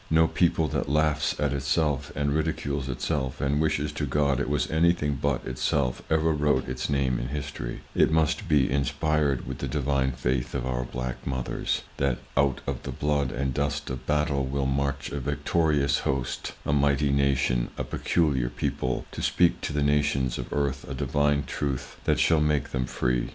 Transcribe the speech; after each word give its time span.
No 0.09 0.27
people 0.27 0.67
that 0.69 0.89
laughs 0.89 1.39
at 1.39 1.53
itself, 1.53 2.11
and 2.15 2.33
ridicules 2.33 2.89
itself, 2.89 3.39
and 3.39 3.61
wishes 3.61 3.91
to 3.91 4.07
God 4.07 4.39
it 4.39 4.49
was 4.49 4.67
anything 4.71 5.19
but 5.21 5.45
itself 5.45 6.01
ever 6.09 6.31
wrote 6.33 6.67
its 6.67 6.89
name 6.89 7.19
in 7.19 7.27
history; 7.27 7.81
it 7.93 8.09
must 8.09 8.49
be 8.49 8.67
inspired 8.67 9.45
with 9.45 9.59
the 9.59 9.67
Divine 9.67 10.13
faith 10.13 10.55
of 10.55 10.65
our 10.65 10.85
black 10.85 11.27
mothers, 11.27 11.83
that 11.97 12.17
out 12.35 12.61
of 12.65 12.81
the 12.81 12.91
blood 12.91 13.31
and 13.31 13.53
dust 13.53 13.91
of 13.91 14.07
battle 14.07 14.43
will 14.43 14.65
march 14.65 15.11
a 15.11 15.19
victorious 15.19 15.99
host, 15.99 16.53
a 16.65 16.73
mighty 16.73 17.11
nation, 17.11 17.69
a 17.77 17.83
peculiar 17.83 18.49
people, 18.49 19.05
to 19.11 19.21
speak 19.21 19.61
to 19.61 19.71
the 19.71 19.83
nations 19.83 20.39
of 20.39 20.51
earth 20.51 20.83
a 20.89 20.95
Divine 20.95 21.43
truth 21.45 21.97
that 22.05 22.19
shall 22.19 22.41
make 22.41 22.71
them 22.71 22.87
free. 22.87 23.29